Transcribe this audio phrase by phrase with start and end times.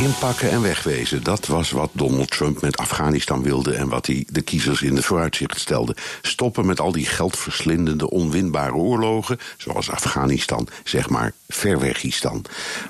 [0.00, 4.42] Inpakken en wegwezen, dat was wat Donald Trump met Afghanistan wilde en wat hij de
[4.42, 5.96] kiezers in de vooruitzicht stelde.
[6.22, 12.44] Stoppen met al die geldverslindende, onwinbare oorlogen, zoals Afghanistan, zeg maar Verwegistan.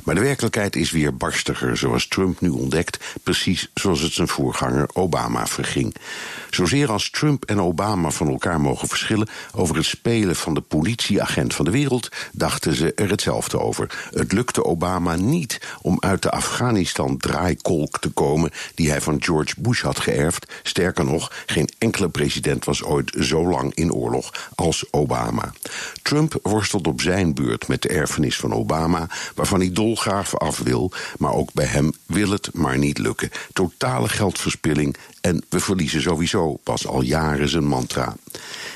[0.05, 4.89] Maar de werkelijkheid is weer barstiger, zoals Trump nu ontdekt, precies zoals het zijn voorganger
[4.93, 5.95] Obama verging.
[6.51, 11.55] Zozeer als Trump en Obama van elkaar mogen verschillen over het spelen van de politieagent
[11.55, 14.09] van de wereld, dachten ze er hetzelfde over.
[14.11, 16.30] Het lukte Obama niet om uit de
[17.01, 20.52] Afghanistan-draaikolk te komen die hij van George Bush had geërfd.
[20.62, 25.52] Sterker nog, geen enkele president was ooit zo lang in oorlog als Obama.
[26.02, 30.93] Trump worstelt op zijn beurt met de erfenis van Obama, waarvan hij dolgraag af wil,
[31.18, 33.30] maar ook bij hem wil het maar niet lukken.
[33.52, 38.16] Totale geldverspilling en we verliezen sowieso pas al jaren zijn mantra.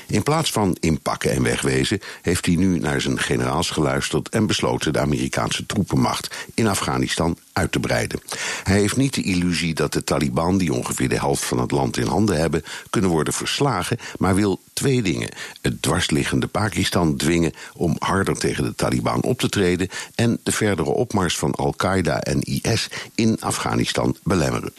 [0.07, 4.93] In plaats van inpakken en wegwezen heeft hij nu naar zijn generaals geluisterd en besloten
[4.93, 8.19] de Amerikaanse troepenmacht in Afghanistan uit te breiden.
[8.63, 11.97] Hij heeft niet de illusie dat de Taliban, die ongeveer de helft van het land
[11.97, 15.29] in handen hebben, kunnen worden verslagen, maar wil twee dingen:
[15.61, 20.89] het dwarsliggende Pakistan dwingen om harder tegen de Taliban op te treden en de verdere
[20.89, 24.73] opmars van Al-Qaeda en IS in Afghanistan belemmeren.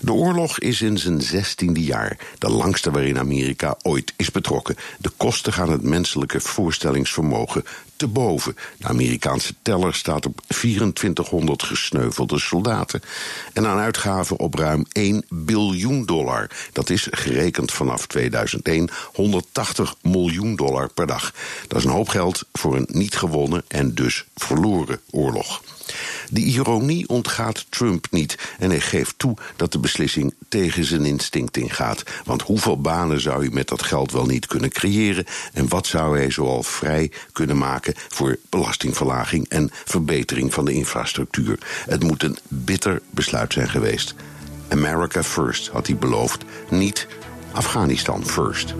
[0.00, 4.76] De oorlog is in zijn zestiende jaar, de langste waarin Amerika ooit is betrokken.
[4.98, 7.64] De kosten gaan het menselijke voorstellingsvermogen
[7.96, 8.56] te boven.
[8.76, 13.02] De Amerikaanse teller staat op 2400 gesneuvelde soldaten.
[13.52, 16.50] En aan uitgaven op ruim 1 biljoen dollar.
[16.72, 21.34] Dat is gerekend vanaf 2001 180 miljoen dollar per dag.
[21.68, 25.62] Dat is een hoop geld voor een niet gewonnen en dus verloren oorlog.
[26.30, 31.56] De ironie ontgaat Trump niet en hij geeft toe dat de beslissing tegen zijn instinct
[31.56, 32.02] ingaat.
[32.24, 36.18] Want hoeveel banen zou hij met dat geld wel niet kunnen creëren en wat zou
[36.18, 41.58] hij zoal vrij kunnen maken voor belastingverlaging en verbetering van de infrastructuur?
[41.88, 44.14] Het moet een bitter besluit zijn geweest.
[44.68, 47.06] America first had hij beloofd, niet
[47.52, 48.74] Afghanistan first.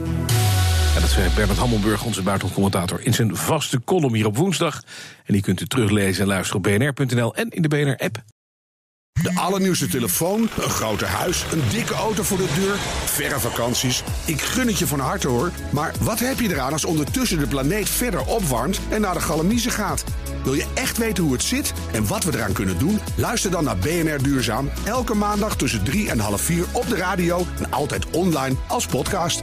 [1.01, 4.83] Dat zei Bernard Hammelburg, onze buitenlandcommentator, in zijn vaste column hier op woensdag.
[5.25, 8.23] En die kunt u teruglezen en luisteren op bnr.nl en in de BNR-app.
[9.23, 14.03] De allernieuwste telefoon, een groter huis, een dikke auto voor de deur, verre vakanties.
[14.27, 15.51] Ik gun het je van harte hoor.
[15.73, 19.73] Maar wat heb je eraan als ondertussen de planeet verder opwarmt en naar de galamiezen
[19.73, 20.05] gaat?
[20.45, 22.99] Wil je echt weten hoe het zit en wat we eraan kunnen doen?
[23.17, 24.71] Luister dan naar BNR Duurzaam.
[24.85, 29.43] Elke maandag tussen 3 en half 4 op de radio en altijd online als podcast.